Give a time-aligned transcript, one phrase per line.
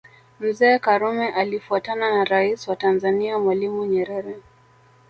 [0.39, 4.35] Mzee Karume alifuatana na Rais wa Tanzania Mwalimu Nyerere